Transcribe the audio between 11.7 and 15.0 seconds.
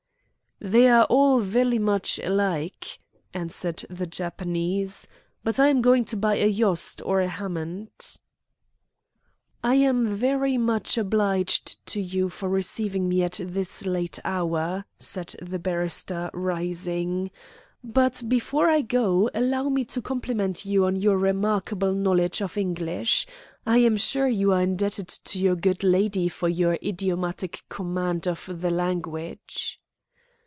to you for receiving me at this late hour,"